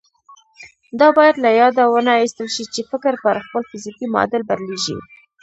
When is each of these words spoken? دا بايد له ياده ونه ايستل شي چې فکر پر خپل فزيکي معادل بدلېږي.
دا 0.99 1.07
بايد 1.17 1.35
له 1.43 1.49
ياده 1.61 1.83
ونه 1.93 2.11
ايستل 2.19 2.47
شي 2.55 2.65
چې 2.73 2.81
فکر 2.91 3.13
پر 3.23 3.35
خپل 3.45 3.63
فزيکي 3.69 4.05
معادل 4.13 4.41
بدلېږي. 4.49 4.97